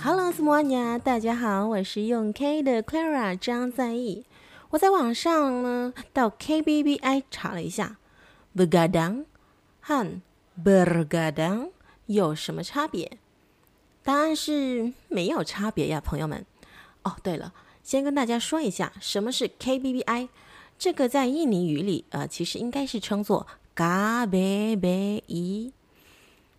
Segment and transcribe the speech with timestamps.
[0.00, 4.24] 花呀，大家好，我是用 K 的 Clara 张在意。
[4.70, 7.96] 我在网上呢到 KBBI 查了一下
[8.54, 9.24] ，begadang
[9.80, 10.20] 和
[10.64, 11.70] bergadang
[12.06, 13.18] 有什么差别？
[14.04, 16.46] 答案是没有差别呀，朋友们。
[17.02, 20.28] 哦，对了，先跟大家说一下，什么是 KBBI？
[20.78, 25.72] 这个在印尼语里，呃，其实应该是称作 KBBI，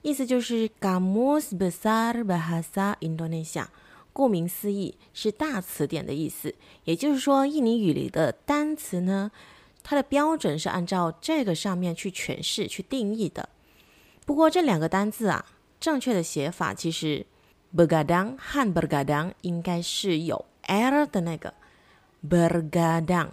[0.02, 3.68] 意思就是 Kamus Besar Bahasa Indonesia。
[4.12, 6.54] 顾名思义，是大词典的意思。
[6.84, 9.32] 也就是说，印尼语里的单词呢，
[9.82, 13.48] 它的标准是按照这个上面去诠释、去定义的。
[14.26, 15.46] 不过，这两个单字啊，
[15.80, 17.26] 正确的写法其实
[17.74, 21.54] begadang 和 bergadang 应该是有 r 的那个
[22.28, 23.30] bergadang。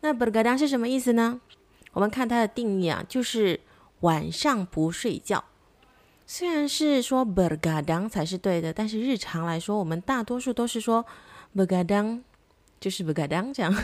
[0.00, 1.40] 那 bergadang 是什么意思呢？
[1.92, 3.60] 我们看它的定义啊，就是
[4.00, 5.44] 晚上不睡觉。
[6.30, 11.06] 虽然是说 bergadang 才是对的，但是日常来说，我们大多数都是说
[11.56, 12.20] begadang，
[12.78, 13.74] 就是 begadang 这样。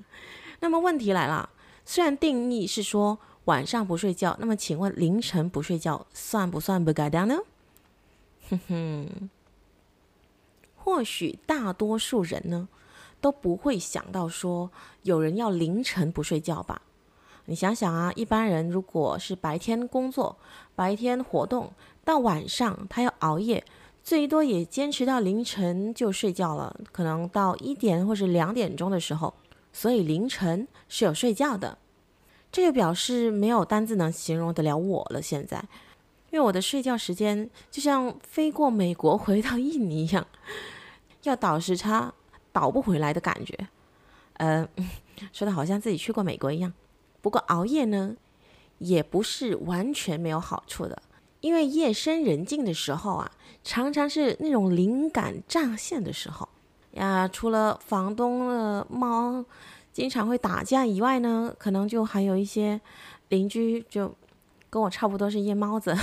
[0.60, 1.50] 那么问题来了，
[1.84, 7.36] 虽然定义是说晚上不睡觉，那么请问凌晨不睡觉算不算 begadang 呢？
[8.48, 9.28] 哼哼，
[10.76, 12.66] 或许大多数人呢
[13.20, 14.70] 都不会想到说
[15.02, 16.80] 有人要凌晨不睡觉吧。
[17.46, 20.36] 你想想啊，一般人如果是白天工作、
[20.74, 21.72] 白天活动，
[22.04, 23.64] 到晚上他要熬夜，
[24.02, 29.34] 最多也坚持到凌晨就睡觉了，可能到一点或者两点钟的时候。
[29.72, 31.78] 所以凌晨是有睡觉的，
[32.50, 35.22] 这就表示没有单字能形容得了我了。
[35.22, 35.64] 现在，
[36.30, 40.26] 因为我的睡觉时间就像飞过美国回到印尼一样，
[41.22, 42.12] 要倒时差
[42.52, 43.56] 倒不回来的感觉。
[44.34, 44.68] 呃，
[45.32, 46.72] 说的好像自己去过美国一样。
[47.22, 48.16] 不过熬夜呢，
[48.78, 51.02] 也不是完全没有好处的，
[51.40, 53.30] 因为夜深人静的时候啊，
[53.62, 56.48] 常常是那种灵感乍现的时候
[56.92, 57.28] 呀。
[57.28, 59.44] 除了房东的猫
[59.92, 62.80] 经常会打架以外呢，可能就还有一些
[63.28, 64.14] 邻居就
[64.70, 65.96] 跟我差不多是夜猫子，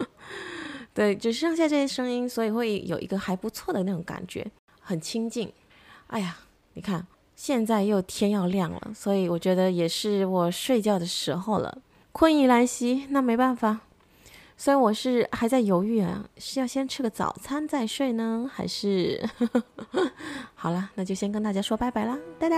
[0.92, 4.50] 对，只剩下这些声音，所以会有一个还不错的那种感觉，
[4.80, 5.52] 很清静。
[6.08, 6.36] 哎呀，
[6.74, 7.06] 你看。
[7.36, 11.78] 现在又天要亮了，所以我觉得也是我睡觉的时候了，
[12.10, 13.78] 困意来袭，那没办法。
[14.56, 19.22] 所以我是还在犹豫啊，是要先吃个早餐再睡呢，还是？
[20.56, 22.56] 好了，那就先跟大家说拜拜啦，哒哒。